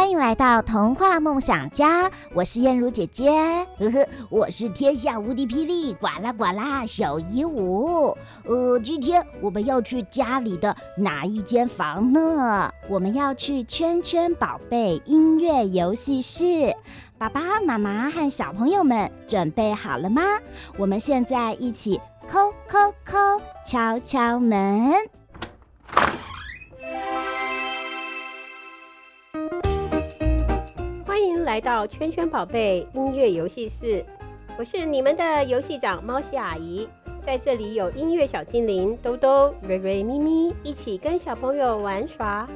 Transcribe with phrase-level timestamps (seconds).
[0.00, 3.30] 欢迎来到童话梦想家，我是燕如姐姐，
[3.78, 8.16] 呵呵，我是天下无敌霹雳呱啦呱啦小鹦鹉。
[8.46, 12.72] 呃，今天我们要去家里的哪一间房呢？
[12.88, 16.74] 我们要去圈圈宝贝音乐游戏室。
[17.18, 20.22] 爸爸妈妈和小朋友们准备好了吗？
[20.78, 25.19] 我们现在一起叩叩叩，敲敲门。
[31.50, 34.04] 来到圈圈宝贝音乐游戏室，
[34.56, 36.86] 我是你们的游戏长猫西阿姨，
[37.26, 42.48] 在这里有音乐小精灵兜兜、瑞瑞、咪咪，一起跟小朋友玩耍。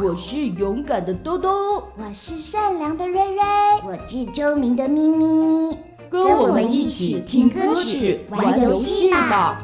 [0.00, 3.42] 我是勇敢的兜兜，我是善良的瑞瑞，
[3.84, 5.76] 我是聪明的咪咪，
[6.08, 9.58] 跟我们一起听歌曲、玩游戏吧。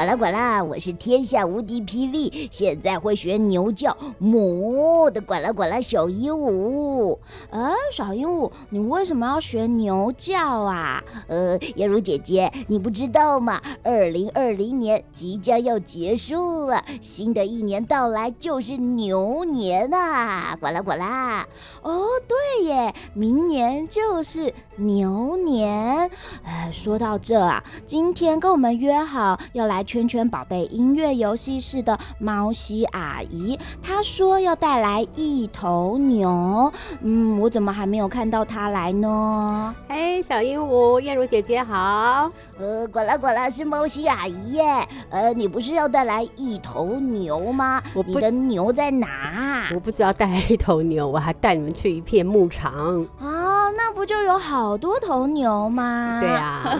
[0.00, 7.18] 呱啦呱啦，我是天下无敌霹雳，现在会学牛叫，母的呱啦呱啦小鹦鹉。
[7.50, 11.04] 呃，小鹦鹉，你为什么要学牛叫啊？
[11.26, 13.60] 呃，燕如姐姐，你不知道吗？
[13.82, 20.56] 二零二零年即将要结束了，新的一年到来就是牛年啊！
[20.58, 21.46] 呱啦呱啦。
[21.82, 26.10] 哦，对耶，明年就是牛年。
[26.42, 29.84] 呃，说到这啊，今天跟我们约好要来。
[29.90, 36.72] 圈圈宝贝音乐游戏室的猫西阿姨，她说要带来一头牛。
[37.00, 39.74] 嗯，我怎么还没有看到她来呢？
[39.88, 42.30] 嘿，小鹦鹉，燕如姐姐好。
[42.56, 44.62] 呃，果啦果啦，是猫西阿姨耶。
[45.10, 47.82] 呃，你不是要带来一头牛吗？
[47.92, 49.72] 我，你的牛在哪？
[49.74, 52.72] 我不知道带来一头牛，我还带你们去一片牧场。
[53.18, 56.20] 啊，那不就有好多头牛吗？
[56.20, 56.78] 对啊，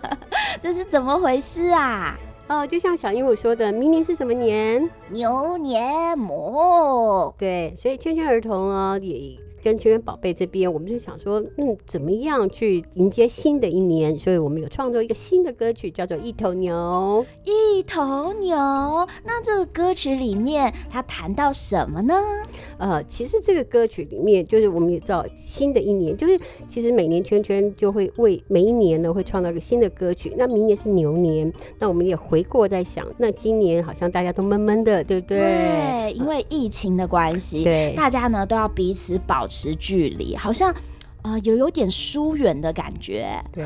[0.60, 2.14] 这是怎么回事啊？
[2.50, 4.90] 哦，就像小鹦鹉说的，明年是什么年？
[5.10, 7.32] 牛年魔。
[7.38, 9.38] 对，所以圈圈儿童哦也。
[9.62, 14.18] 跟圈圈宝贝这边，我们就想说，嗯，怎么样去迎接新的一年？
[14.18, 16.74] 所以我们有创作一个新的歌曲，叫做《一头牛》。
[17.44, 18.56] 一头牛，
[19.22, 22.14] 那这个歌曲里面它谈到什么呢？
[22.80, 30.32] 呃，其实这个歌曲里面，就是我们也知道，新的一年，就是其实每年圈圈就会为每一年呢会创造一个新的歌曲。
[30.38, 35.36] 那明年是牛年，那我们也回过在想，那今年好像大家都闷闷的，对不对？
[35.36, 40.74] 对，因为疫情的关系，对，大家呢都要彼此保持距离，好像。
[41.22, 43.64] 啊、呃，有有点疏远的感觉，对，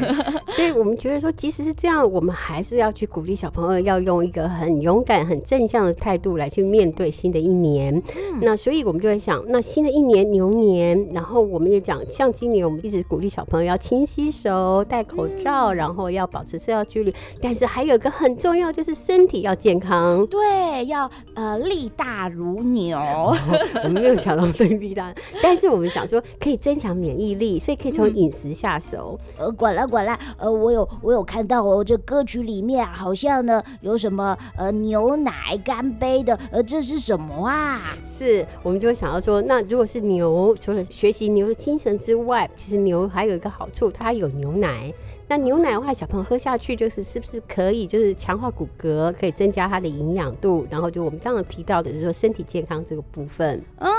[0.48, 7.94] 所以我们觉得说，即使是这样，我们还是要去鼓励小朋友，要用一个很勇敢、很正向的态度来去面对新的一年。
[7.96, 20.26] 嗯、那所以我们就在想，那新的一年牛年，然后我们也讲，像今年我们一直鼓励小朋友要勤洗手、戴口罩，嗯、然后要保持社交距离，但是还有一个很重要，就是身体要健康。
[20.26, 22.98] 对，要呃力大如牛。
[23.84, 27.43] 我们没有想到这个力大，但是我们想说可以增强免疫力。
[27.58, 29.18] 所以可以从饮食下手。
[29.38, 37.80] 嗯、呃，管了管了，呃，我有我有看到哦，这歌曲里面好像呢有什么呃牛奶干杯的，呃，这是什么啊？
[38.04, 44.92] 是我们就会想到说，那如果是牛，除了学习牛的精神之外，其实牛还有一个好处，它有牛奶。
[45.26, 53.64] 那牛奶的话，小朋友喝下去就是是不是可以就是强化骨骼，可以增加它的营养度，然后就我们刚刚提到的就是说身体健康这个部分。
[53.78, 53.90] 嗯，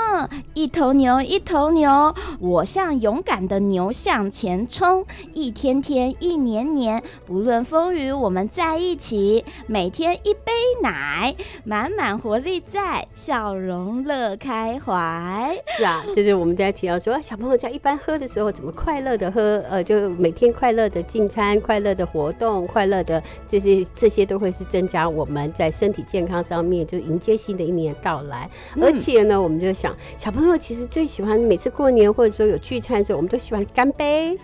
[0.52, 10.52] 一头牛，一头牛，我像勇敢的牛向前冲，一天天，一年年，不论风雨，我们在一起，每天一杯
[10.82, 11.34] 奶，
[11.64, 15.56] 满满活力在，笑容乐开怀。
[15.78, 21.02] 是啊，就是我们在提到说，小朋友在一般喝的时候怎么快乐的喝，呃，就每天快乐的。
[21.06, 28.50] 进餐快乐的活动，快乐的这些这些都会是增加我们在身体健康上面，就迎接新的一年到来。
[28.74, 34.38] 嗯、而且呢，我们就想，小朋友其实最喜欢每次过年或者说有聚餐的时候，我们都喜欢干杯。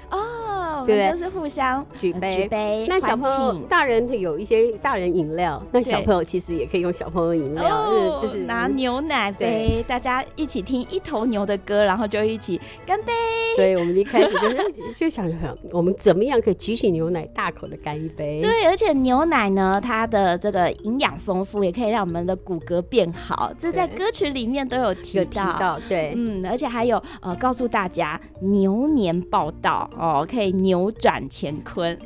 [0.83, 0.87] 哦。
[0.87, 2.87] 对，就是互相举杯，举杯。
[2.89, 13.13] 那小朋友、大人有一些大人饮料，那小朋友其实也可以用小朋友饮料，哦、就是拿牛奶杯，大家一起听一头牛的歌，然后就一起干杯。
[13.57, 18.41] 所以我们一开始就就想想，我们怎么样可以举起牛奶，大口的干一杯？
[18.41, 23.53] 对，而且牛奶呢，它的这个营养丰富，也可以让我们的骨骼变好。
[23.59, 30.72] 这在歌曲里面都有提到，提到对，嗯，而且还有呃，告诉大家牛年报道哦，可以牛。
[30.73, 31.99] 扭转乾坤。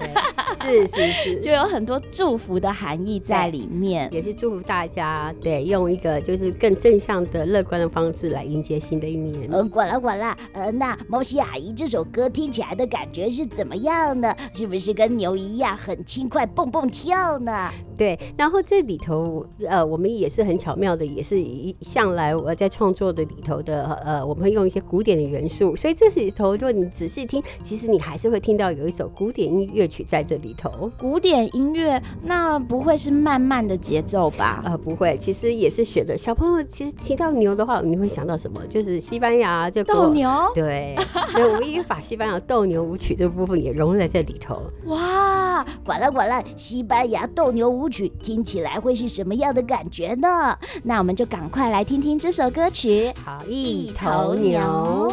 [0.62, 9.48] 是是是， 就有很多祝福的含义在里面，也是祝福大家，对，用一个就是更正向的、乐观的方式来迎接新的一年。
[9.52, 14.34] 嗯，管了管了，呃，那毛西阿姨这首歌听起来的感觉是怎么样呢？
[14.54, 17.70] 是不是跟牛一样很轻快蹦蹦跳呢？
[17.96, 30.90] 对，然后这里头，呃，我们也是很巧妙的，也是一向来我在创作的里头的，呃，我们会用一些古典的元素，所以这里头，如果你仔细听，其实你还是会听到有一首古典音乐曲在这里头。
[30.98, 34.62] 古典音乐，那不会是慢慢的节奏吧？
[34.64, 36.16] 呃，不会，其实也是学的。
[36.16, 38.60] 小朋友，其实提到牛的话，你会想到什么？
[38.68, 40.30] 就是西班牙就斗牛。
[40.54, 40.96] 对，
[41.28, 44.62] 所以我们也把西班牙斗牛舞曲这部分也融入在这里头。
[44.86, 50.56] 哇，管了管了，西班牙斗牛舞曲听起来会是什么样的感觉呢？
[50.82, 53.12] 那我们就赶快来听听这首歌曲。
[53.24, 55.12] 好，一头牛。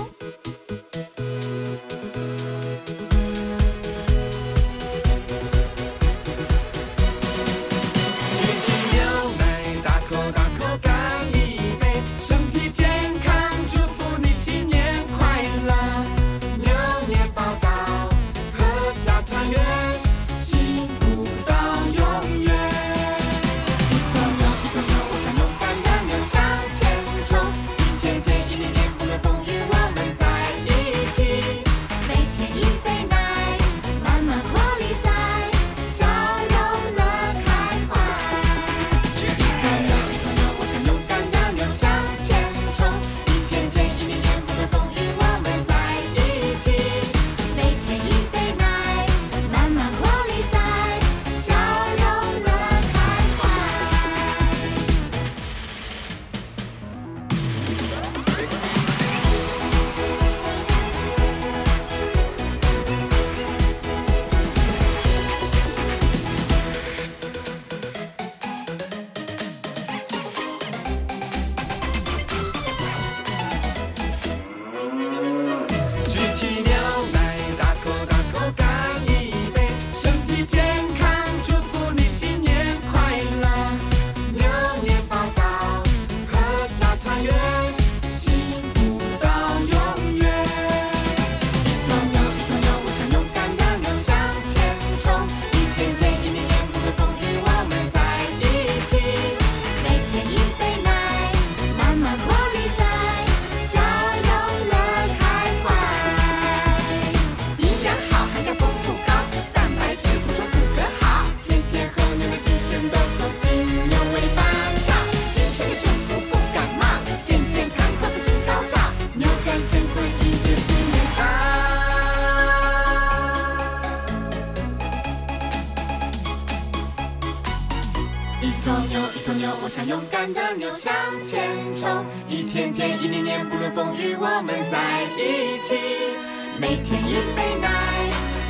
[136.60, 137.70] 每天一杯奶，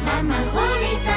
[0.03, 1.12] 满满活力在。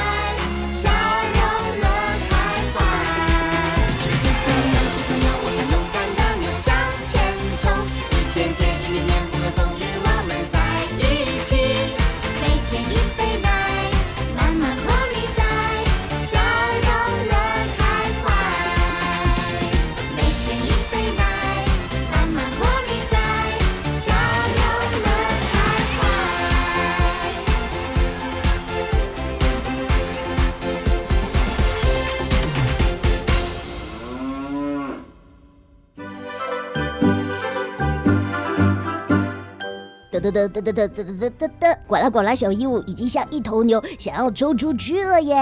[40.31, 41.79] 哒哒哒哒哒哒哒哒哒！
[41.87, 45.35] 管啦管啦，小鹦鹉已经像一头牛，想要冲出去了耶！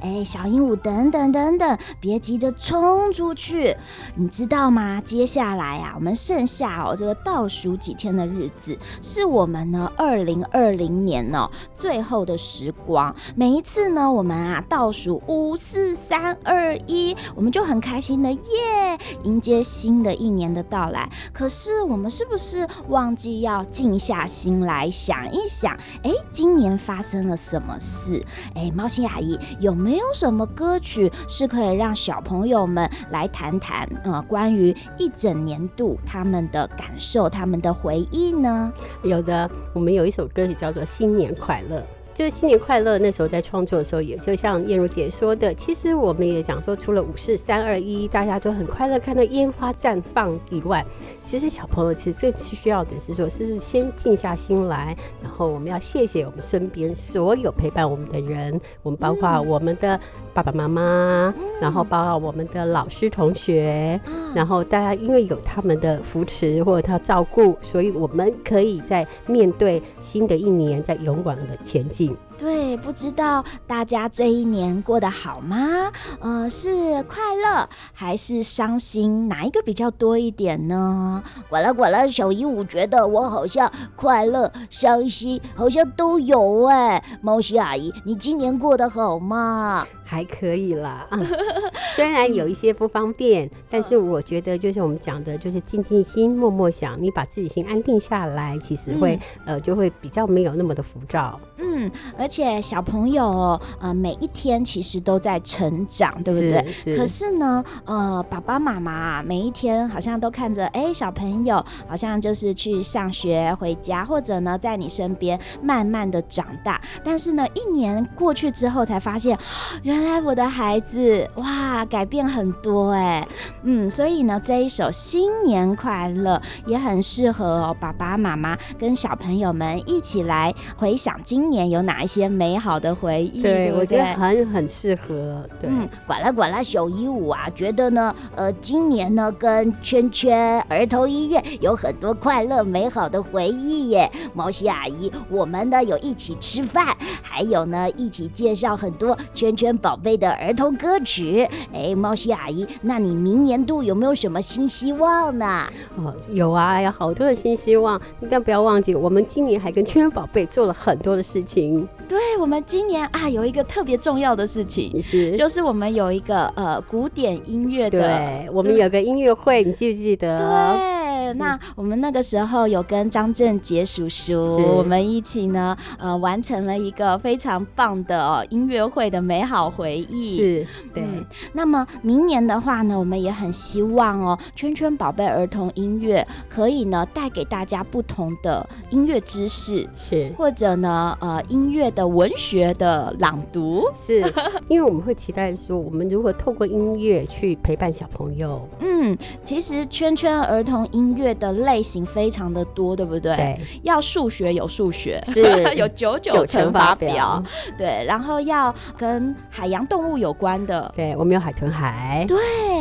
[0.00, 3.76] 哎，小鹦鹉，等等等等，别急着冲出去，
[4.16, 5.00] 你知道吗？
[5.00, 13.14] 接下来啊，我们剩下哦这个倒数几天的日子，是我们呢二零二零年呢最后的时光。
[13.36, 21.08] 每一次呢，我们啊倒数五四三二一，我们就很开心的耶，迎接新的一年的到来。
[21.32, 25.76] 可是我们是不是忘记要静下心来想一想？
[26.02, 28.24] 哎，今年发生了什么事？
[28.56, 38.72] 哎，猫星阿姨有没有什么歌曲是可以让小朋友们来谈谈呃关于一整年度他们的感受、他们的回忆呢？
[39.02, 41.78] 有的，我们有一首歌曲叫做《新年快乐》。
[42.20, 42.98] 就是新年快乐。
[42.98, 50.84] 那时候在创作的时候，也就像燕如姐说的，其实我们也讲说，除了五四三二一，大家都很快乐看到烟花绽放以外，
[51.22, 59.98] 其实小朋友其实最需要的是说，是先静下心来，然后我们要谢谢我们身边所有陪伴我们的人，我们包括我们的
[60.32, 64.00] 爸爸妈妈，然后包括我们的老师同学，
[64.34, 72.16] 然后大家因为有他们的扶持或者他照顾，所以我们可以在面对新的一年，在勇往的前进。
[72.40, 75.92] 对，不知道大家这一年过得好吗？
[76.20, 79.28] 呃，是快乐还是伤心？
[79.28, 81.22] 哪一个比较多一点呢？
[81.50, 87.04] 呱啦呱啦，小鹦鹉觉得我好像快乐、伤心，好像都有哎。
[87.20, 89.86] 猫西阿姨，你今年过得好吗？
[90.02, 91.06] 还可以啦，
[91.94, 101.38] 虽然有一些不方便，但是我觉得就是我们讲的，就是静静心，默默想，你把自己心安定下来，其实会、嗯、呃就会比较没有那么的浮躁。
[101.58, 106.72] 嗯，而且小朋友呃每一天其实都在成长，对不对？
[106.72, 106.94] 是。
[106.94, 119.38] 是可是呢，呃爸爸妈妈每一天好像都看着，哎、欸、小朋友好像就是去上学回家，或者呢在你身边慢慢的长大，但是呢一年过去之后才发现，
[119.82, 120.00] 原来。
[120.00, 123.28] 原来我的孩子哇，改变很多哎，
[123.62, 133.42] 嗯，所以呢，这一首新年快乐也很适合哦，爸爸妈妈跟小朋友们一起来回想今年有哪一些美好的回忆。
[133.42, 133.78] 对，对对？
[133.78, 135.44] 我觉得很很适合。
[135.60, 144.10] 对，嗯，管啦管啦小一五啊，觉得呢，呃，今年呢跟圈圈儿童医院有很多快乐美好的回忆耶。
[144.32, 149.90] 毛西阿姨，我们呢有一起吃饭，还有呢一起介绍很多圈圈宝。
[149.90, 155.66] 宝贝的儿童歌曲，哎，毛西阿姨，那你明年度有没有什么新希望呢？
[155.96, 158.00] 哦，有啊，有好多的新希望，
[158.30, 161.88] 但不要忘记，我们今年还跟圈圈宝贝做了很多的事情。
[162.10, 170.36] 对，我们今年啊，有一个特别重要的事情，是就是我们有一个呃古典音乐的，对，我们有个音乐会，你记不记得？
[170.36, 171.09] 对。
[171.34, 180.36] 那我们那个时候有跟张正杰叔叔，我们一起呢，呃，完成了一个非常棒的哦音乐会的美好回忆。
[180.36, 181.02] 是，对。
[181.02, 194.20] 嗯，那么明年的话呢，我们也很希望哦，圈圈宝贝儿童音乐可以呢带给大家不同的音乐知识，是，或者呢，呃，音乐的文学的朗读，是，
[194.68, 198.68] 因为我们会期待说，我们如何透过音乐去陪伴小朋友。
[198.80, 201.19] 嗯，其实圈圈儿童音乐。
[201.20, 203.36] 乐的类型非常的多，对不对？
[203.36, 205.40] 对，要数学有数学，是。
[205.76, 207.42] 有九九乘法表，
[207.78, 208.04] 对。
[208.06, 212.36] 然后要跟海洋动物有关的，对，我们有海豚海，对，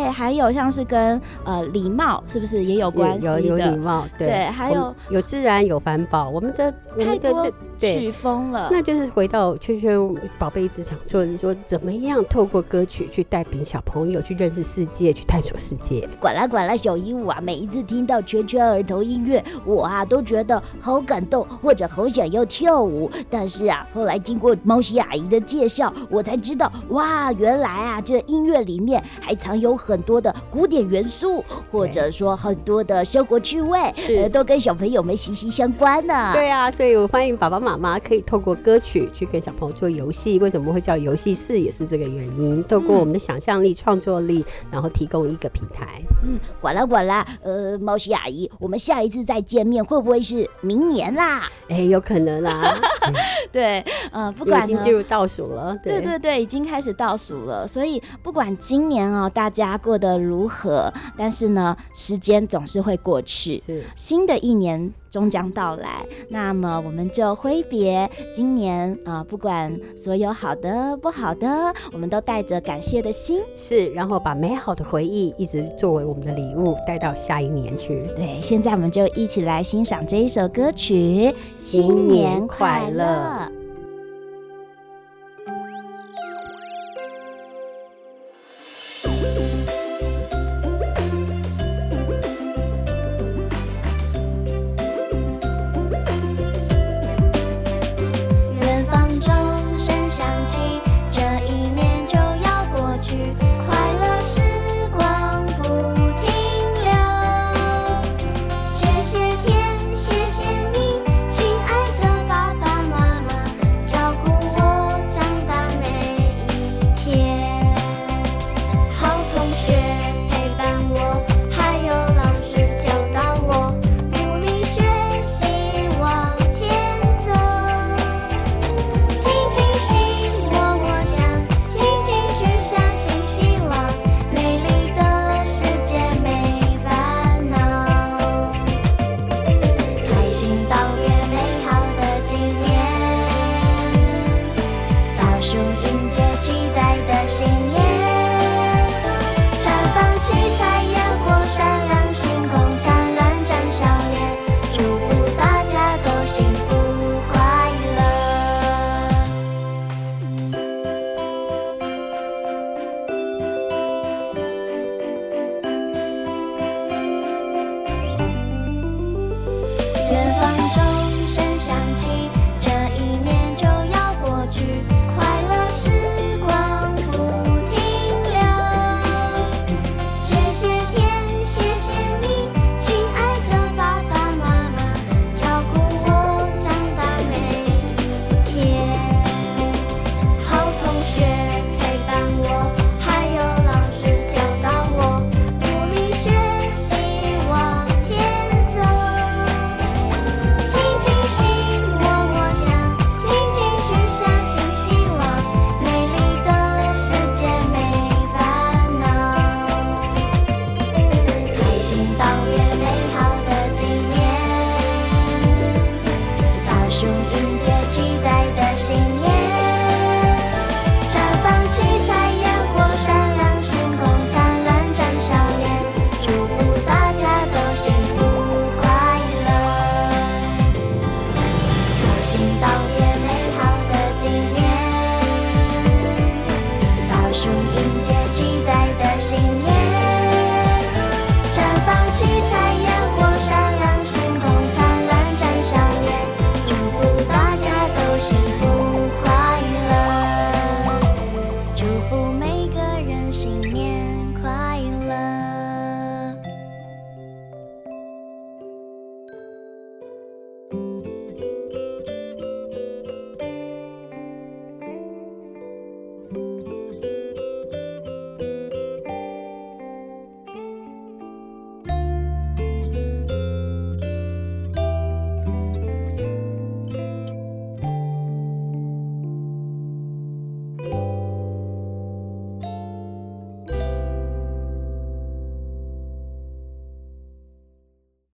[0.09, 3.41] 还有像是跟呃礼貌，是不是也有关系的？
[3.41, 6.73] 有有礼貌，对，对，还有有自然有环保，我们的
[7.03, 8.69] 太多曲风了。
[8.71, 9.99] 那就是回到圈圈
[10.37, 16.07] 宝贝一直想做的，说怎么样透过歌曲去带领小朋友去认识世界，去探索世界。
[16.19, 18.19] 管啦管啦小鹦鹉啊，每一次听到。
[18.29, 23.09] 圈圈儿童音乐，我啊都觉得好感动，或者好想要跳舞。
[23.27, 33.79] 但是啊，后来经过猫西阿姨的介绍，我才知道，哇，原来啊，这音乐里面还藏有很多的古典元素，或者说很多的生活趣味，
[34.17, 36.31] 呃，都跟小朋友们息息相关呢。
[36.33, 40.39] 对啊，所以我欢迎爸爸妈妈可以透过歌曲去跟小朋友做游戏。
[40.39, 42.63] 为什么会叫游戏室，也是这个原因。
[42.65, 46.01] 透过我们的想象力、创作力，然后提供一个平台。
[46.23, 51.49] 嗯，管啦管啦，呃，猫西阿姨，我们下一次再见面会不会是明年啦？
[51.69, 52.75] 哎、欸，有可能啦。
[53.51, 55.77] 对，呃， 不管已经进入倒数了。
[55.83, 57.67] 对，对对对，已经开始倒数了。
[57.67, 63.57] 所以不管今年哦，大家过得如何，但是呢，时间总是会过去。
[63.57, 78.03] 是，新的一年终将到来，那么我们就挥别今年啊、呃，不管所有好的不好的，我们都带着感谢的心，是，然后把美好的回忆一直作为我们的礼物带到下一年去。
[78.15, 83.58] 对，现在我们就一起来欣赏这一首歌曲，新年快乐。